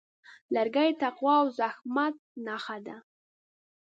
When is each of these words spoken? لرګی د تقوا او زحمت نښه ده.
لرګی 0.55 0.89
د 0.93 0.97
تقوا 1.03 1.35
او 1.41 1.47
زحمت 1.59 2.15
نښه 2.45 2.77
ده. 2.85 2.97